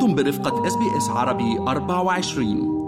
أنتم 0.00 0.14
برفقة 0.14 0.66
SBS 0.66 1.10
عربي 1.10 1.58
24 1.58 2.80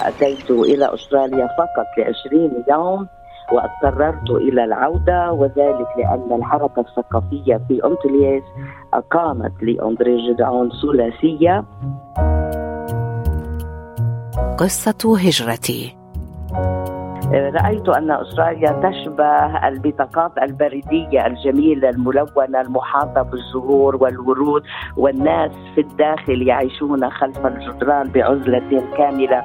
أتيت 0.00 0.50
إلى 0.50 0.94
أستراليا 0.94 1.46
فقط 1.46 1.86
لعشرين 1.98 2.64
يوم 2.70 3.06
واضطررت 3.52 4.30
إلى 4.30 4.64
العودة 4.64 5.32
وذلك 5.32 5.88
لأن 5.96 6.32
الحركة 6.32 6.80
الثقافية 6.80 7.60
في 7.68 7.80
أنتلياس 7.84 8.42
أقامت 8.94 9.62
لأندري 9.62 10.32
جدعون 10.32 10.70
ثلاثية. 10.82 11.64
قصة 14.58 15.16
هجرتي. 15.18 15.98
رأيت 17.32 17.88
أن 17.88 18.10
أستراليا 18.10 18.72
تشبه 18.72 19.68
البطاقات 19.68 20.32
البريدية 20.42 21.26
الجميلة 21.26 21.88
الملونة 21.90 22.60
المحاطة 22.60 23.22
بالزهور 23.22 23.96
والورود 23.96 24.62
والناس 24.96 25.50
في 25.74 25.80
الداخل 25.80 26.48
يعيشون 26.48 27.10
خلف 27.10 27.46
الجدران 27.46 28.08
بعزلة 28.08 28.82
كاملة. 28.96 29.44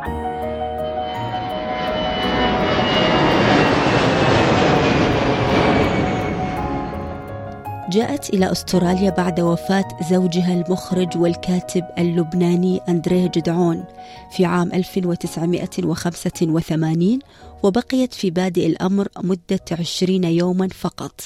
جاءت 7.93 8.29
إلى 8.29 8.51
أستراليا 8.51 9.09
بعد 9.09 9.39
وفاة 9.39 9.87
زوجها 10.09 10.53
المخرج 10.53 11.17
والكاتب 11.17 11.83
اللبناني 11.97 12.79
أندريه 12.89 13.31
جدعون 13.35 13.83
في 14.31 14.45
عام 14.45 14.73
1985 14.73 17.19
وبقيت 17.63 18.13
في 18.13 18.29
بادئ 18.29 18.67
الأمر 18.67 19.07
مدة 19.17 19.59
عشرين 19.71 20.23
يوما 20.23 20.67
فقط. 20.67 21.21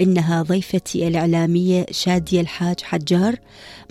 إنها 0.00 0.42
ضيفتي 0.42 1.08
الإعلامية 1.08 1.86
شادية 1.90 2.40
الحاج 2.40 2.80
حجار. 2.80 3.36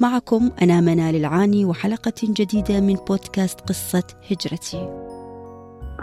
معكم 0.02 0.52
أنا 0.62 0.82
منال 0.82 1.16
العاني 1.16 1.66
وحلقة 1.66 2.14
جديدة 2.24 2.80
من 2.80 2.94
بودكاست 2.94 3.60
قصة 3.60 4.04
هجرتي. 4.32 5.13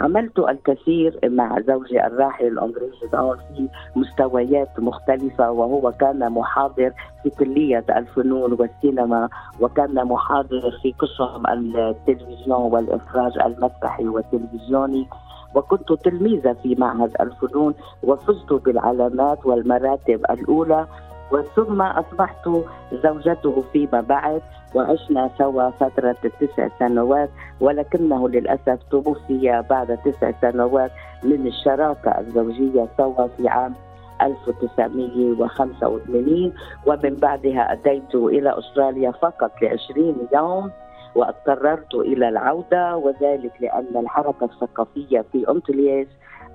عملت 0.00 0.38
الكثير 0.38 1.18
مع 1.24 1.60
زوجي 1.60 2.06
الراحل 2.06 2.46
الأندريس 2.46 2.94
في 3.10 3.68
مستويات 3.96 4.80
مختلفة 4.80 5.50
وهو 5.50 5.92
كان 5.92 6.32
محاضر 6.32 6.92
في 7.22 7.30
كلية 7.30 7.84
الفنون 7.96 8.52
والسينما 8.52 9.28
وكان 9.60 10.04
محاضر 10.04 10.78
في 10.82 10.92
قسم 10.92 11.46
التلفزيون 11.46 12.72
والإخراج 12.72 13.38
المسرحي 13.38 14.08
والتلفزيوني. 14.08 15.08
وكنت 15.54 15.92
تلميذة 15.92 16.52
في 16.62 16.74
معهد 16.78 17.16
الفنون 17.20 17.74
وفزت 18.02 18.52
بالعلامات 18.52 19.46
والمراتب 19.46 20.20
الأولى 20.30 20.86
وثم 21.32 21.82
أصبحت 21.82 22.48
زوجته 22.92 23.64
فيما 23.72 24.00
بعد. 24.00 24.42
وعشنا 24.74 25.30
سوا 25.38 25.70
فترة 25.70 26.16
تسع 26.40 26.68
سنوات 26.78 27.30
ولكنه 27.60 28.28
للأسف 28.28 28.78
توفي 28.90 29.64
بعد 29.70 29.98
تسع 30.04 30.32
سنوات 30.40 30.90
من 31.24 31.46
الشراكة 31.46 32.20
الزوجية 32.20 32.88
سوا 32.96 33.26
في 33.26 33.48
عام 33.48 33.74
1985 34.22 36.52
ومن 36.86 37.14
بعدها 37.14 37.72
أتيت 37.72 38.14
إلى 38.14 38.58
أستراليا 38.58 39.10
فقط 39.10 39.52
لعشرين 39.62 40.16
يوم 40.34 40.70
واضطررت 41.14 41.94
إلى 41.94 42.28
العودة 42.28 42.96
وذلك 42.96 43.52
لأن 43.60 43.96
الحركة 43.96 44.44
الثقافية 44.44 45.24
في 45.32 45.50
أنتلياس 45.50 46.06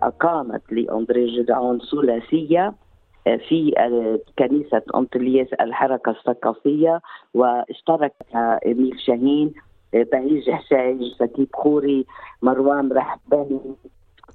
أقامت 0.03 0.61
لأندري 0.71 1.41
جدعون 1.41 1.79
ثلاثية. 1.91 2.73
في 3.25 3.73
كنيسة 4.39 4.81
أنطلياس 4.95 5.53
الحركة 5.53 6.09
الثقافية 6.11 7.01
واشترك 7.33 8.13
إميل 8.65 8.99
شاهين 8.99 9.53
بهيج 9.93 10.51
حساج 10.51 10.97
شكيب 11.19 11.47
خوري 11.53 12.05
مروان 12.41 12.91
رحباني 12.91 13.59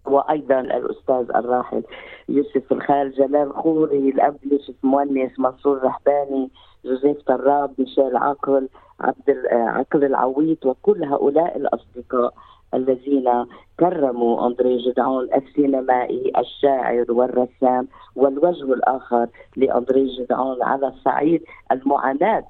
وأيضا 0.06 0.60
الأستاذ 0.60 1.30
الراحل 1.36 1.82
يوسف 2.28 2.72
الخال 2.72 3.12
جلال 3.12 3.52
خوري 3.52 3.98
الأب 4.08 4.36
يوسف 4.52 4.74
مونس 4.82 5.38
منصور 5.38 5.84
رحباني 5.84 6.50
جوزيف 6.84 7.22
طراب 7.22 7.70
ميشيل 7.78 8.16
عقل 8.16 8.68
عبد 9.00 9.46
عقل 9.52 10.04
العويط 10.04 10.66
وكل 10.66 11.04
هؤلاء 11.04 11.56
الأصدقاء. 11.56 12.34
الذين 12.74 13.46
كرموا 13.80 14.46
أندري 14.46 14.76
جدعون 14.76 15.28
السينمائي 15.34 16.32
الشاعر 16.38 17.04
والرسام 17.08 17.88
والوجه 18.16 18.72
الآخر 18.72 19.26
لأندري 19.56 20.06
جدعون 20.16 20.62
على 20.62 20.88
الصعيد 20.88 21.42
المعاناة 21.72 22.44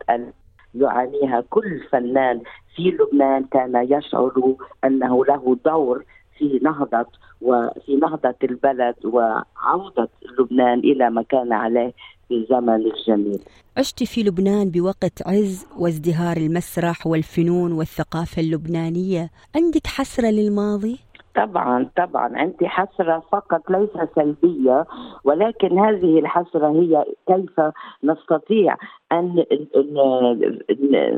يعانيها 0.75 1.45
كل 1.51 1.81
فنان 1.91 2.41
في 2.77 2.83
لبنان 2.83 3.45
كان 3.45 3.87
يشعر 3.91 4.55
أنه 4.85 5.25
له 5.25 5.57
دور 5.65 6.05
في 6.41 6.61
نهضة 6.63 7.07
وفي 7.41 7.97
نهضة 7.97 8.35
البلد 8.45 8.95
وعودة 9.05 10.09
لبنان 10.39 10.79
إلى 10.79 11.11
ما 11.11 11.23
كان 11.23 11.53
عليه 11.53 11.93
في 12.29 12.35
الزمن 12.35 12.75
الجميل 12.75 13.41
عشت 13.77 14.03
في 14.05 14.23
لبنان 14.23 14.71
بوقت 14.71 15.27
عز 15.27 15.67
وازدهار 15.79 16.37
المسرح 16.37 17.07
والفنون 17.07 17.73
والثقافة 17.73 18.43
اللبنانية 18.43 19.31
عندك 19.57 19.87
حسرة 19.87 20.31
للماضي؟ 20.31 20.99
طبعا 21.35 21.91
طبعا. 21.97 22.39
عندي 22.39 22.69
حسرة 22.69 23.23
فقط 23.33 23.71
ليس 23.71 23.91
سلبية 24.15 24.87
ولكن 25.25 25.79
هذه 25.79 26.19
الحسرة 26.19 26.69
هي 26.71 27.05
كيف 27.27 27.61
نستطيع 28.05 28.77
أن 29.13 29.45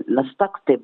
نستقطب 0.08 0.80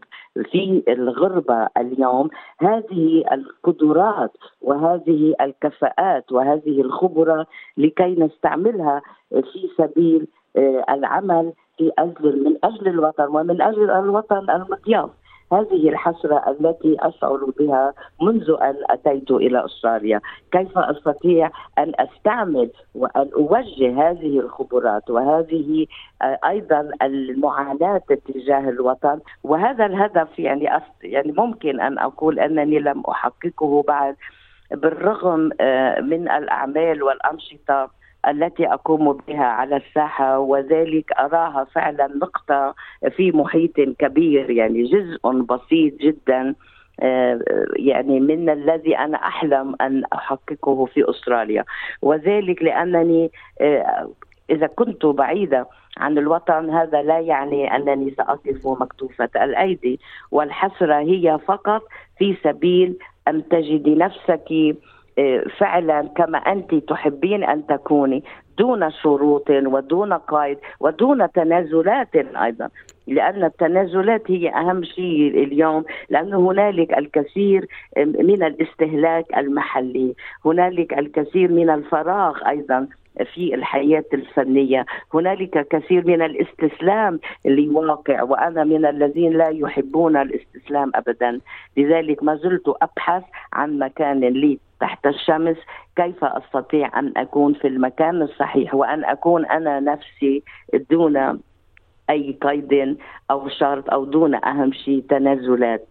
في 0.51 0.83
الغربة 0.89 1.69
اليوم 1.77 2.31
هذه 2.59 3.25
القدرات 3.33 4.33
وهذه 4.61 5.35
الكفاءات 5.41 6.33
وهذه 6.33 6.81
الخبرة 6.81 7.47
لكي 7.77 8.15
نستعملها 8.15 9.03
في 9.31 9.69
سبيل 9.79 10.27
آه، 10.57 10.85
العمل 10.91 11.53
في 11.79 11.93
أجل 11.99 12.45
من 12.45 12.57
أجل 12.65 12.89
الوطن 12.89 13.25
ومن 13.29 13.63
أجل 13.63 13.91
الوطن 13.91 14.51
المضياف. 14.51 15.11
هذه 15.53 15.89
الحسرة 15.89 16.45
التي 16.51 16.97
أشعر 17.01 17.39
بها 17.59 17.95
منذ 18.23 18.57
أن 18.63 18.77
أتيت 18.91 19.31
إلى 19.31 19.65
أستراليا. 19.65 20.21
كيف 20.53 20.79
أستطيع 20.79 21.51
أن 21.79 21.93
أستعمل 21.99 22.71
وأن 22.95 23.31
أوجه 23.37 24.11
هذه 24.11 24.41
الخبرات 24.41 25.11
وهذه 25.11 25.87
آه، 26.23 26.39
أيضا 26.49 26.91
المعاناة 27.03 28.03
تجاه 28.35 28.69
الوطن؟ 28.69 29.21
وهذا 29.45 29.87
الهدف 29.87 30.39
يعني 30.39 30.69
يعني 31.03 31.33
ممكن 31.33 31.81
أن 31.81 31.99
أقول 31.99 32.39
أنني 32.39 32.79
لم 32.79 33.01
أحققه 33.01 33.83
بعد 33.83 34.17
بالرغم 34.71 35.51
آه، 35.61 36.01
من 36.01 36.31
الأعمال 36.31 37.03
والأنشطة 37.03 37.98
التي 38.29 38.67
أقوم 38.67 39.13
بها 39.29 39.45
على 39.45 39.77
الساحة 39.77 40.39
وذلك 40.39 41.13
أراها 41.13 41.65
فعلا 41.65 42.07
نقطة 42.07 42.75
في 43.17 43.33
محيط 43.33 43.81
كبير 43.99 44.51
يعني 44.51 44.83
جزء 44.83 45.29
بسيط 45.29 45.95
جدا 46.01 46.55
آه، 47.01 47.41
يعني 47.77 48.21
من 48.21 48.51
الذي 48.51 48.99
أنا 48.99 49.17
أحلم 49.17 49.75
أن 49.81 50.05
أحققه 50.13 50.85
في 50.85 51.11
أستراليا. 51.11 51.65
وذلك 52.03 52.63
لأنني 52.63 53.31
آه، 53.61 54.11
إذا 54.51 54.67
كنت 54.67 55.07
بعيدة 55.07 55.67
عن 55.99 56.19
الوطن 56.19 56.71
هذا 56.71 57.03
لا 57.03 57.21
يعني 57.21 57.77
أنني 57.77 58.15
ساقف 58.17 58.67
مكتوفة 58.67 59.31
الأيدي 59.37 60.01
والحسرة 60.31 60.95
هي 60.95 61.39
فقط 61.47 61.83
في 62.19 62.37
سبيل 62.45 62.97
أن 63.29 63.49
تجدي 63.49 63.95
نفسك 63.95 64.77
فعلا 65.59 66.09
كما 66.17 66.39
أنت 66.39 66.75
تحبين 66.75 67.45
أن 67.45 67.67
تكوني 67.67 68.25
دون 68.59 68.91
شروط 68.91 69.51
ودون 69.51 70.13
قيد 70.13 70.59
ودون 70.81 71.33
تنازلات 71.33 72.17
أيضا. 72.17 72.69
لأن 73.07 73.45
التنازلات 73.45 74.31
هي 74.31 74.49
أهم 74.49 74.85
شيء 74.85 75.45
اليوم 75.45 75.85
لأن 76.11 76.35
هنالك 76.35 76.99
الكثير 76.99 77.67
من 77.97 78.43
الاستهلاك 78.43 79.39
المحلي 79.39 80.15
هنالك 80.45 80.99
الكثير 80.99 81.53
من 81.53 81.71
الفراغ 81.71 82.49
أيضا. 82.49 82.89
في 83.35 83.55
الحياة 83.55 84.05
الفنية. 84.15 84.87
هنالك 85.15 85.69
كثير 85.69 86.07
من 86.07 86.23
الاستسلام 86.23 87.21
لواقع 87.45 88.23
وأنا 88.23 88.65
من 88.65 88.87
الذين 88.87 89.33
لا 89.33 89.49
يحبون 89.49 90.17
الاستسلام 90.17 90.93
أبدا. 90.95 91.41
لذلك 91.77 92.23
ما 92.23 92.35
زلت 92.35 92.69
أبحث 92.83 93.23
عن 93.53 93.79
مكان 93.79 94.21
لي 94.21 94.59
تحت 94.81 95.07
الشمس. 95.07 95.57
كيف 95.97 96.25
أستطيع 96.25 96.99
أن 96.99 97.13
أكون 97.17 97.55
في 97.55 97.69
المكان 97.69 98.23
الصحيح؟ 98.23 98.75
وأن 98.75 99.05
أكون 99.05 99.47
أنا 99.47 99.81
نفسي 99.81 100.43
دون 100.91 101.41
أي 102.11 102.39
قيد 102.41 102.99
أو 103.31 103.49
شرط 103.49 103.91
أو 103.91 104.05
دون 104.05 104.35
أهم 104.45 104.73
شيء 104.73 105.05
تنازلات. 105.09 105.89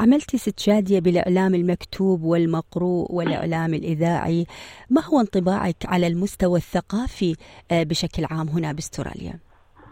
عملتي 0.00 0.38
ست 0.38 0.60
شادية 0.60 0.98
بالإعلام 1.00 1.54
المكتوب 1.54 2.22
والمقروء 2.22 3.12
والإعلام 3.12 3.74
الإذاعي 3.74 4.46
ما 4.90 5.04
هو 5.04 5.20
انطباعك 5.20 5.76
على 5.84 6.06
المستوى 6.06 6.58
الثقافي 6.58 7.36
آه، 7.70 7.82
بشكل 7.82 8.24
عام 8.30 8.48
هنا 8.48 8.72
بأستراليا؟ 8.72 9.38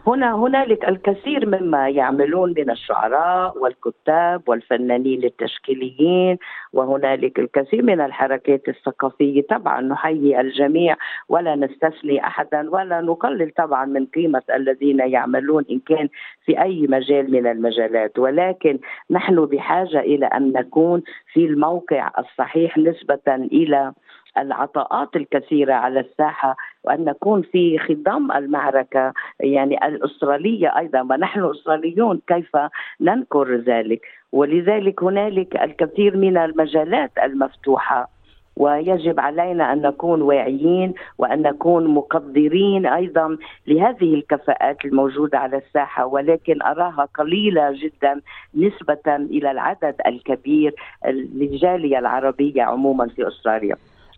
هنا 0.07 0.35
هنالك 0.35 0.89
الكثير 0.89 1.45
مما 1.45 1.89
يعملون 1.89 2.53
من 2.57 2.69
الشعراء 2.69 3.57
والكتاب 3.57 4.41
والفنانين 4.49 5.23
التشكيليين 5.23 6.37
وهنالك 6.73 7.39
الكثير 7.39 7.83
من 7.83 8.01
الحركات 8.01 8.69
الثقافية. 8.69 9.41
طبعا 9.41 9.81
نحيي 9.81 10.41
الجميع 10.41 10.95
ولا 11.29 11.55
نستثني 11.55 12.27
احدا 12.27 12.69
ولا 12.69 13.01
نقلل 13.01 13.51
طبعا 13.57 13.85
من 13.85 14.05
قيمة 14.05 14.43
الذين 14.55 14.99
يعملون 14.99 15.65
إن 15.71 15.79
كان 15.79 16.09
في 16.45 16.61
أي 16.61 16.87
مجال 16.89 17.31
من 17.31 17.47
المجالات. 17.47 18.19
ولكن 18.19 18.79
نحن 19.11 19.45
بحاجة 19.45 19.99
إلى 19.99 20.25
أن 20.25 20.51
نكون 20.51 21.03
في 21.33 21.45
الموقع 21.45 22.11
الصحيح 22.19 22.77
نسبة 22.77 23.27
إلى 23.27 23.93
العطاءات 24.37 25.15
الكثيرة 25.15 25.73
على 25.73 25.99
الساحة 25.99 26.55
وأن 26.83 27.05
نكون 27.05 27.41
في 27.41 27.79
خضم 27.79 28.31
المعركة 28.31 29.13
يعني 29.39 29.87
الأسترالية 29.87 30.77
أيضا 30.77 31.01
ونحن 31.01 31.43
أستراليون 31.43 32.21
كيف 32.27 32.57
ننكر 33.01 33.55
ذلك 33.55 34.01
ولذلك 34.31 35.03
هنالك 35.03 35.55
الكثير 35.55 36.17
من 36.17 36.37
المجالات 36.37 37.11
المفتوحة 37.23 38.17
ويجب 38.57 39.19
علينا 39.19 39.73
أن 39.73 39.81
نكون 39.81 40.21
واعيين 40.21 40.93
وأن 41.17 41.41
نكون 41.41 41.87
مقدرين 41.87 42.85
أيضا 42.85 43.37
لهذه 43.67 44.13
الكفاءات 44.13 44.85
الموجودة 44.85 45.37
على 45.39 45.57
الساحة 45.57 46.05
ولكن 46.05 46.61
أراها 46.61 47.07
قليلة 47.15 47.71
جدا 47.71 48.21
نسبة 48.55 49.15
إلى 49.15 49.51
العدد 49.51 49.95
الكبير 50.07 50.75
للجالية 51.05 51.99
العربية 51.99 52.63
عموما 52.63 53.07
في 53.07 53.27
أستراليا. 53.27 53.75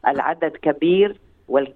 العدد 0.07 0.51
كبير 0.61 1.15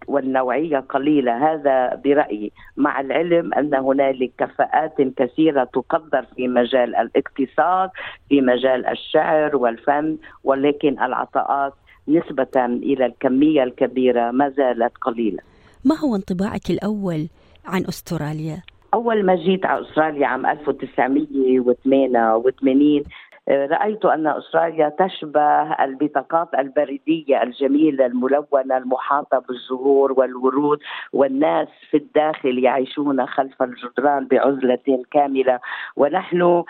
والنوعية 0.08 0.80
قليلة. 0.80 1.54
هذا 1.54 2.02
برأيي. 2.06 2.52
مع 2.78 3.02
العلم 3.02 3.54
أن 3.54 3.75
هنالك 3.75 4.31
كفاءات 4.38 5.02
كثيرة 5.02 5.64
تقدر 5.64 6.25
في 6.36 6.48
مجال 6.48 6.96
الاقتصاد 6.96 7.90
في 8.30 8.42
مجال 8.42 8.86
الشعر 8.86 9.56
والفن 9.56 10.18
ولكن 10.44 11.04
العطاءات 11.04 11.74
نسبة 12.08 12.66
إلى 12.66 13.06
الكمية 13.06 13.64
الكبيرة 13.64 14.31
ما 14.31 14.50
زالت 14.50 14.98
قليلة. 15.02 15.40
ما 15.86 16.00
هو 16.00 16.16
انطباعك 16.16 16.69
الأول 16.69 17.28
عن 17.66 17.86
أستراليا؟ 17.90 18.62
أول 18.94 19.26
ما 19.26 19.36
جيت 19.36 19.66
على 19.66 19.81
أستراليا 19.81 20.28
عام 20.28 20.46
1988 20.46 23.04
رأيت 23.50 24.06
أن 24.06 24.28
أستراليا 24.28 24.90
تشبه 24.90 25.74
البطاقات 25.84 26.48
البريدية 26.60 27.44
الجميلة 27.44 28.06
الملونة 28.06 28.78
المحاطة 28.78 29.40
بالزهور 29.40 30.12
والورود 30.12 30.80
والناس 31.13 31.68
في 31.92 31.98
الداخل 31.98 32.63
يعيشون 32.63 33.25
خلف 33.25 33.63
الجدران 33.63 34.28
بعزلة 34.28 35.04
كاملة. 35.12 35.60
ونحن 35.95 36.63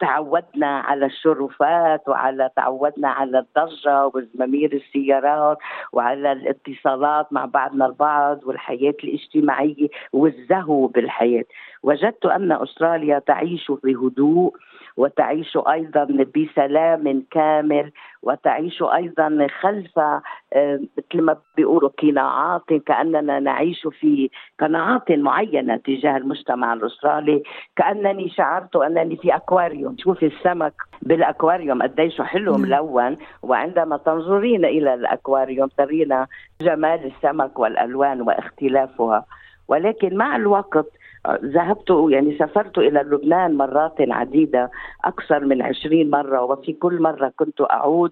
تعودنا 0.00 0.78
على 0.80 1.06
الشرفات 1.06 2.08
وعلى 2.08 2.50
تعودنا 2.56 3.08
على 3.08 3.38
الضجة 3.38 4.06
وزمامير 4.06 4.72
السيارات 4.72 5.58
وعلى 5.92 6.32
الاتصالات 6.32 7.32
مع 7.32 7.44
بعضنا 7.44 7.86
البعض 7.86 8.44
والحياة 8.44 8.94
الاجتماعية 9.04 9.88
والزهو 10.12 10.86
بالحياة. 10.86 11.44
وجدت 11.82 12.26
أن 12.26 12.52
أستراليا 12.52 13.18
تعيش 13.18 13.66
في 13.82 13.94
هدوء 13.94 14.54
وتعيش 14.96 15.58
أيضا 15.68 16.04
بسلام 16.36 17.24
كامل 17.30 17.92
وتعيش 18.22 18.82
أيضا 18.82 19.46
خلف 19.60 19.98
آه، 19.98 20.80
مثل 20.98 21.22
ما 21.22 21.36
بيقولوا 21.56 21.90
قناعات 22.02 22.72
كأننا 22.86 23.40
نعيش 23.40 23.86
في 24.00 24.30
قناعات 24.60 25.10
معينة 25.10 25.76
تجاه 25.76 26.16
المجتمع 26.16 26.72
الأسترالي. 26.72 27.42
كأنني 27.76 28.28
شعرت 28.28 28.76
أنني 28.76 29.16
في 29.16 29.34
أكواريوم. 29.34 29.96
شوفي 29.98 30.26
السمك 30.26 30.74
بالأكواريوم 31.02 31.82
قديش 31.82 32.20
حلو. 32.20 32.56
ملون. 32.56 33.16
وعندما 33.42 33.96
تنظرين 33.96 34.64
إلى 34.64 34.94
الأكواريوم 34.94 35.68
ترين 35.68 36.26
جمال 36.60 37.12
السمك 37.12 37.58
والألوان 37.58 38.20
واختلافها. 38.20 39.24
ولكن 39.68 40.16
مع 40.16 40.36
الوقت 40.36 40.86
ذهبت 41.44 41.90
يعني 42.10 42.38
سافرت 42.38 42.78
إلى 42.78 43.00
لبنان 43.00 43.54
مرات 43.54 43.94
عديدة 44.00 44.70
أكثر 45.04 45.44
من 45.44 45.62
عشرين 45.62 46.10
مرة 46.10 46.42
وفي 46.42 46.72
كل 46.72 47.02
مرة 47.02 47.32
كنت 47.36 47.60
أعود 47.60 48.10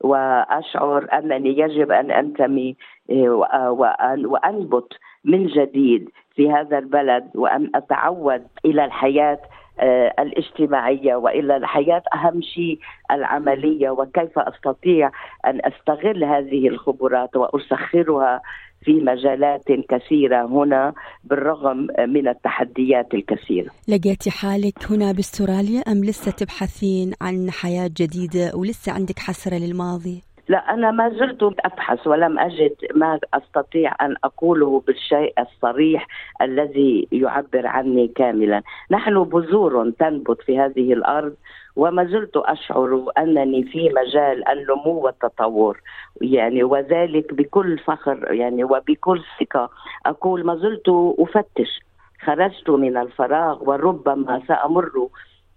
وأشعر 0.00 1.06
أنني 1.12 1.58
يجب 1.58 1.90
أن 1.92 2.10
أنتمي 2.10 2.76
إيه، 3.10 3.30
وأن 3.70 4.26
وأنبت 4.26 4.92
من 5.24 5.46
جديد 5.46 6.08
في 6.34 6.52
هذا 6.52 6.78
البلد 6.78 7.30
وأن 7.34 7.70
أتعود 7.74 8.46
إلى 8.64 8.84
الحياة 8.84 9.38
آه، 9.80 10.14
الاجتماعية 10.18 11.14
وإلى 11.14 11.56
الحياة 11.56 12.02
أهم 12.14 12.42
شيء 12.42 12.78
العملية 13.10 13.90
وكيف 13.90 14.38
أستطيع 14.38 15.10
أن 15.46 15.60
أستغل 15.64 16.24
هذه 16.24 16.68
الخبرات 16.68 17.36
وأسخرها 17.36 18.40
في 18.84 18.92
مجالات 18.92 19.64
كثيرة 19.88 20.46
هنا 20.46 20.94
بالرغم 21.24 21.86
من 22.08 22.28
التحديات 22.28 23.14
الكثيرة. 23.14 23.70
لقيتي 23.88 24.30
حالك 24.30 24.92
هنا 24.92 25.12
بأستراليا 25.12 25.80
أم 25.80 26.04
لسه 26.04 26.30
تبحثين 26.30 27.12
عن 27.20 27.50
حياة 27.50 27.90
جديدة 27.96 28.52
ولسه 28.54 28.92
عندك 28.92 29.18
حسرة 29.18 29.54
للماضي؟ 29.54 30.22
لا 30.50 30.74
أنا 30.74 30.90
ما 30.90 31.08
زلت 31.08 31.42
أبحث 31.42 32.06
ولم 32.06 32.38
أجد 32.38 32.76
ما 32.94 33.18
أستطيع 33.34 33.94
أن 34.00 34.16
أقوله 34.24 34.82
بالشيء 34.86 35.34
الصريح 35.38 36.06
الذي 36.42 37.08
يعبر 37.12 37.66
عني 37.66 38.08
كاملا. 38.08 38.62
نحن 38.90 39.24
بذور 39.24 39.90
تنبت 39.90 40.42
في 40.42 40.58
هذه 40.58 40.92
الأرض 40.92 41.34
وما 41.76 42.04
زلت 42.04 42.36
أشعر 42.36 43.04
أنني 43.18 43.62
في 43.62 43.88
مجال 43.88 44.48
النمو 44.48 44.92
والتطور. 44.92 45.80
يعني 46.20 46.62
وذلك 46.62 47.34
بكل 47.34 47.78
فخر 47.78 48.32
يعني 48.32 48.64
وبكل 48.64 49.22
ثقة. 49.40 49.70
أقول 50.06 50.44
ما 50.46 50.56
زلت 50.56 50.88
أفتش. 51.18 51.80
خرجت 52.24 52.70
من 52.70 52.96
الفراغ 52.96 53.68
وربما 53.68 54.42
سأمر 54.48 54.90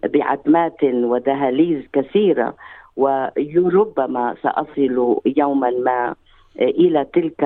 بعتمات 0.04 0.84
ودهاليز 0.84 1.82
كثيرة. 1.92 2.54
وربما 2.96 4.34
سأصل 4.42 5.20
يوما 5.36 5.70
ما 5.70 6.14
إلى 6.60 7.04
تلك 7.04 7.44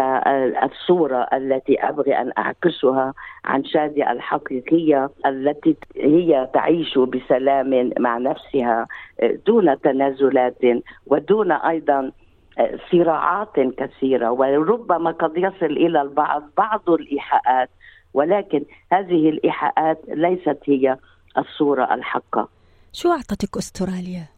الصورة 0.62 1.26
التي 1.32 1.80
أبغي 1.80 2.18
أن 2.18 2.32
أعكسها 2.38 3.14
عن 3.44 3.64
شادي 3.64 4.10
الحقيقية 4.10 5.10
التي 5.26 5.76
هي 5.96 6.48
تعيش 6.54 6.98
بسلام 6.98 7.90
مع 7.98 8.18
نفسها 8.18 8.86
دون 9.46 9.80
تنازلات 9.80 10.58
ودون 11.06 11.52
أيضا 11.52 12.12
صراعات 12.92 13.60
كثيرة 13.78 14.30
وربما 14.30 15.10
قد 15.10 15.36
يصل 15.36 15.72
إلى 15.76 16.02
البعض 16.02 16.42
بعض 16.56 16.90
الإيحاءات 16.90 17.70
ولكن 18.14 18.64
هذه 18.92 19.28
الإيحاءات 19.28 19.98
ليست 20.08 20.58
هي 20.64 20.96
الصورة 21.38 21.94
الحقة 21.94 22.48
شو 22.92 23.12
أعطتك 23.12 23.56
أستراليا؟ 23.56 24.37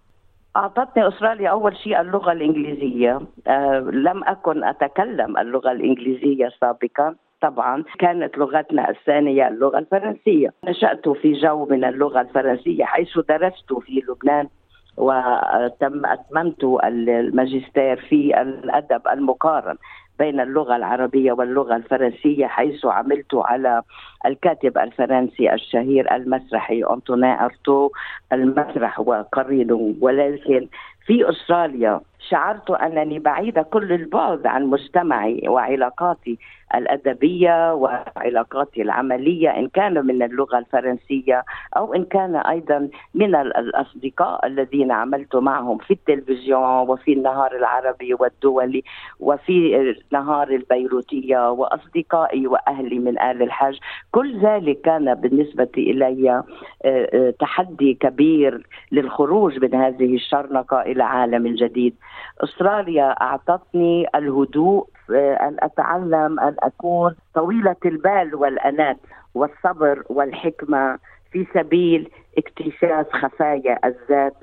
أعطتني 0.56 1.08
أستراليا 1.08 1.50
أول 1.50 1.76
شيء 1.76 2.00
اللغة 2.00 2.32
الإنجليزية. 2.32 3.20
أه 3.46 3.78
لم 3.78 4.24
أكن 4.24 4.64
أتكلم 4.64 5.38
اللغة 5.38 5.72
الإنجليزية 5.72 6.48
سابقا 6.60 7.14
طبعا 7.40 7.84
كانت 7.98 8.38
لغتنا 8.38 8.90
الثانية 8.90 9.48
اللغة 9.48 9.78
الفرنسية. 9.78 10.52
نشأت 10.64 11.08
في 11.08 11.32
جو 11.32 11.66
من 11.66 11.84
اللغة 11.84 12.20
الفرنسية 12.20 12.84
حيث 12.84 13.18
درست 13.28 13.72
في 13.72 14.02
لبنان 14.08 14.48
وتم 14.96 16.06
أتممت 16.06 16.64
الماجستير 16.84 17.96
في 17.96 18.40
الأدب 18.42 19.08
المقارن. 19.12 19.76
بين 20.20 20.40
اللغة 20.40 20.76
العربية 20.76 21.32
واللغة 21.32 21.76
الفرنسية 21.76 22.46
حيث 22.46 22.86
عملت 22.86 23.34
على 23.34 23.82
الكاتب 24.26 24.78
الفرنسي 24.78 25.54
الشهير 25.54 26.14
المسرحي 26.16 26.84
أنطوني 26.84 27.44
أرتو. 27.44 27.90
المسرح 28.32 29.00
وقرينه 29.00 29.94
ولكن 30.00 30.66
في 31.06 31.30
أستراليا 31.30 32.00
شعرت 32.28 32.70
أنني 32.70 33.18
بعيده 33.18 33.62
كل 33.62 33.92
البعد 33.92 34.46
عن 34.46 34.66
مجتمعي 34.66 35.48
وعلاقاتي 35.48 36.38
الأدبية 36.74 37.74
وعلاقاتي 37.74 38.82
العملية 38.82 39.48
إن 39.48 39.68
كان 39.68 40.06
من 40.06 40.22
اللغة 40.22 40.58
الفرنسية 40.58 41.44
أو 41.76 41.94
إن 41.94 42.04
كان 42.04 42.36
أيضا 42.36 42.88
من 43.14 43.34
الأصدقاء 43.34 44.46
الذين 44.46 44.92
عملت 44.92 45.36
معهم 45.36 45.78
في 45.78 45.90
التلفزيون 45.90 46.62
وفي 46.62 47.12
النهار 47.12 47.56
العربي 47.56 48.14
والدولي 48.14 48.84
وفي 49.20 49.76
النهار 50.12 50.48
البيروتية 50.48 51.50
وأصدقائي 51.50 52.46
وأهلي 52.46 52.98
من 52.98 53.20
آل 53.20 53.42
الحج 53.42 53.78
كل 54.10 54.40
ذلك 54.40 54.80
كان 54.80 55.14
بالنسبة 55.14 55.68
إلي 55.78 56.30
آه، 56.30 56.44
آه، 56.84 57.34
تحدي 57.40 57.94
كبير 57.94 58.66
للخروج 58.92 59.58
من 59.58 59.74
هذه 59.74 60.14
الشرنقة 60.14 60.80
إلى 60.80 61.02
عالم 61.02 61.54
جديد. 61.54 61.94
أستراليا 62.40 63.10
أعطتني 63.22 64.06
الهدوء 64.14 64.88
آه، 65.10 65.34
أن 65.34 65.56
أتعلم 65.60 66.40
أن 66.40 66.56
أكون 66.58 67.14
طويلة 67.34 67.76
البال 67.84 68.34
والأنات 68.34 68.98
والصبر 69.34 70.02
والحكمة 70.08 70.98
في 71.32 71.46
سبيل 71.54 72.10
اكتشاف 72.38 73.06
خفايا 73.12 73.78
الذات 73.84 74.34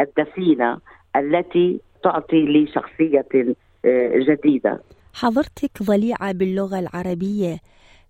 الدفينة 0.00 0.78
التي 1.16 1.80
تعطي 2.02 2.46
لي 2.46 2.66
شخصية 2.66 3.26
آه، 3.84 4.18
جديدة. 4.18 4.80
حضرتك 5.14 5.82
ضليعة 5.82 6.32
باللغة 6.32 6.78
العربية، 6.78 7.58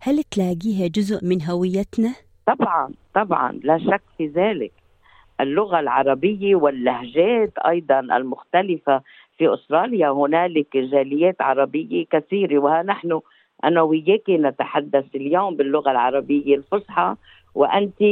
هل 0.00 0.22
تلاقيها 0.22 0.88
جزء 0.88 1.26
من 1.26 1.42
هويتنا؟ 1.42 2.14
طبعا 2.46 2.90
طبعا 3.14 3.52
لا 3.52 3.78
شك 3.78 4.02
في 4.18 4.26
ذلك. 4.26 4.72
اللغة 5.40 5.80
العربية 5.80 6.54
واللهجات 6.54 7.52
أيضا 7.58 8.00
المختلفة 8.00 9.02
في 9.38 9.54
أستراليا. 9.54 10.10
هنالك 10.10 10.76
جاليات 10.76 11.36
عربية 11.42 12.06
كثيرة 12.10 12.58
وها 12.58 12.82
نحن 12.82 13.20
أنا 13.64 13.82
وياك 13.82 14.30
نتحدث 14.30 15.04
اليوم 15.14 15.56
باللغة 15.56 15.90
العربية 15.90 16.56
الفصحى 16.56 17.14
وأنت 17.54 18.02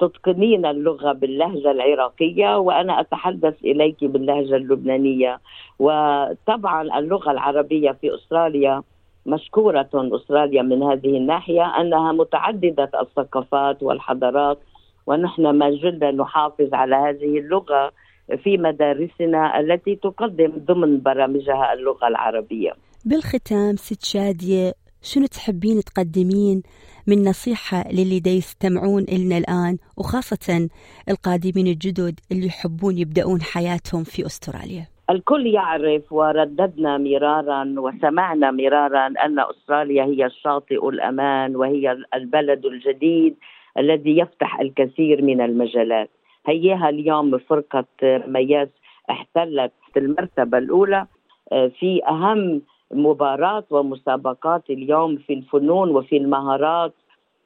تتقنين 0.00 0.66
اللغة 0.66 1.12
باللهجة 1.12 1.70
العراقية 1.70 2.58
وأنا 2.58 3.00
أتحدث 3.00 3.64
إليك 3.64 4.04
باللهجة 4.04 4.56
اللبنانية. 4.56 5.40
وطبعا 5.78 6.98
اللغة 6.98 7.30
العربية 7.30 7.90
في 7.90 8.14
أستراليا 8.14 8.82
مشكورة 9.26 9.88
أستراليا 9.94 10.62
من 10.62 10.82
هذه 10.82 11.16
الناحية 11.16 11.80
أنها 11.80 12.12
متعددة 12.12 12.90
الثقافات 13.00 13.82
والحضارات 13.82 14.58
ونحن 15.06 15.50
ما 15.50 15.70
زلنا 15.70 16.10
نحافظ 16.10 16.74
على 16.74 16.96
هذه 16.96 17.38
اللغة. 17.38 17.92
في 18.36 18.58
مدارسنا 18.58 19.60
التي 19.60 19.96
تقدم 19.96 20.52
ضمن 20.58 21.00
برامجها 21.00 21.72
اللغة 21.72 22.08
العربية. 22.08 22.72
بالختام 23.04 23.76
ست 23.76 24.04
شادية 24.04 24.72
شنو 25.02 25.26
تحبين 25.26 25.80
تقدمين 25.80 26.62
من 27.06 27.24
نصيحة 27.24 27.84
للي 27.92 28.20
دا 28.20 28.30
يستمعون 28.30 29.02
إلنا 29.02 29.38
الآن 29.38 29.78
وخاصة 29.98 30.68
القادمين 31.08 31.66
الجدد 31.66 32.20
اللي 32.32 32.46
يحبون 32.46 32.98
يبدأون 32.98 33.40
حياتهم 33.42 34.04
في 34.04 34.26
أستراليا 34.26 34.86
الكل 35.10 35.46
يعرف 35.46 36.12
ورددنا 36.12 36.98
مرارا 36.98 37.74
وسمعنا 37.78 38.50
مرارا 38.50 39.06
أن 39.06 39.40
أستراليا 39.40 40.04
هي 40.04 40.26
الشاطئ 40.26 40.88
الأمان 40.88 41.56
وهي 41.56 41.96
البلد 42.14 42.66
الجديد 42.66 43.36
الذي 43.78 44.18
يفتح 44.18 44.60
الكثير 44.60 45.22
من 45.22 45.40
المجالات 45.40 46.10
هياها 46.50 46.88
اليوم 46.88 47.38
فرقة 47.38 47.84
مياس 48.02 48.68
احتلت 49.10 49.72
المرتبة 49.96 50.58
الأولى 50.58 51.06
آه، 51.52 51.66
في 51.68 52.06
أهم 52.08 52.62
مباراة 52.92 53.64
ومسابقات 53.70 54.70
اليوم 54.70 55.16
في 55.16 55.32
الفنون 55.32 55.90
وفي 55.96 56.16
المهارات 56.16 56.92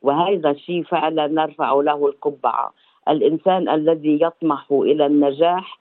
وهذا 0.02 0.50
الشيء 0.50 0.82
فعلا 0.82 1.26
نرفع 1.26 1.72
له 1.72 2.06
القبعة. 2.06 2.72
الإنسان 3.08 3.68
الذي 3.68 4.18
يطمح 4.22 4.66
إلى 4.72 5.06
النجاح 5.06 5.78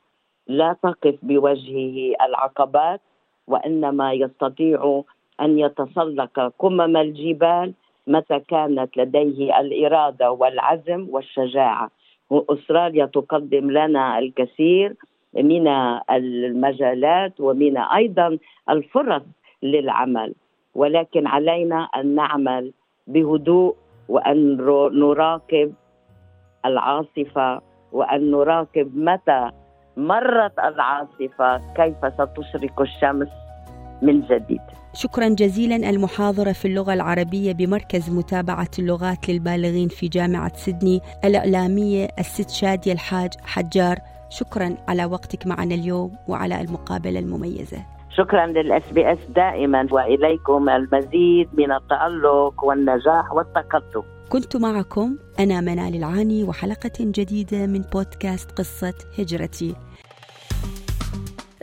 لا 0.48 0.76
تقف 0.84 1.16
بوجهه 1.24 2.16
العقبات 2.26 3.02
وإنما 3.48 4.14
يستطيع 4.14 5.04
أن 5.42 5.60
يتسلق 5.60 6.54
قمم 6.60 6.98
الجبال 6.98 7.74
متى 8.08 8.40
كانت 8.40 8.98
لديه 8.98 9.60
الإرادة 9.60 10.32
والعزم 10.32 11.08
والشجاعة. 11.10 11.90
استراليا 12.32 13.06
تقدم 13.06 13.72
لنا 13.72 14.20
الكثير 14.20 14.96
من 15.34 15.68
المجالات 16.12 17.34
ومن 17.40 17.78
أيضا 17.78 18.38
الفرص 18.70 19.22
للعمل. 19.64 20.34
ولكن 20.76 21.28
علينا 21.28 21.84
أن 21.96 22.16
نعمل 22.16 22.74
بهدوء 23.08 23.76
وأن 24.10 24.58
نراقب 24.94 25.74
العاصفة 26.66 27.62
وأن 27.92 28.32
نراقب 28.32 28.98
متى 28.98 29.52
مرت 29.98 30.60
العاصفة 30.60 31.74
كيف 31.74 32.14
ستشرق 32.14 32.82
الشمس. 32.82 33.43
من 34.04 34.22
جديد. 34.22 34.62
شكرا 34.94 35.30
جزيلا 35.30 35.90
المحاضرة 35.90 36.52
في 36.52 36.66
اللغة 36.66 36.94
العربية 36.94 37.52
بمركز 37.54 38.10
متابعة 38.10 38.72
اللغات 38.80 39.30
للبالغين 39.30 39.88
في 39.88 40.08
جامعة 40.08 40.56
سيدني 40.56 41.02
الإعلامية 41.26 42.08
الست 42.20 42.50
شادية 42.50 42.94
الحاج 42.94 43.32
حجار. 43.44 43.98
شكرا 44.30 44.76
على 44.88 45.06
وقتك 45.06 45.48
معنا 45.48 45.76
اليوم 45.76 46.12
وعلى 46.28 46.62
المقابلة 46.62 47.20
المميزة. 47.20 47.86
شكرا 48.18 48.46
لل 48.46 48.84
SBS 48.92 49.20
دائما 49.36 49.88
وإليكم 49.92 50.70
المزيد 50.70 51.50
من 51.54 51.72
التألق 51.72 52.64
والنجاح 52.64 53.34
والتقدم. 53.34 54.04
كنت 54.30 54.56
معكم 54.56 55.18
أنا 55.40 55.62
منال 55.62 55.96
العاني 55.96 56.44
وحلقة 56.44 56.92
جديدة 57.00 57.66
من 57.68 57.82
بودكاست 57.82 58.52
قصة 58.52 58.94
هجرتي. 59.20 59.76